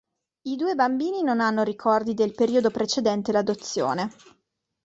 [0.47, 4.09] I due bambini non hanno ricordi del periodo precedente l'adozione.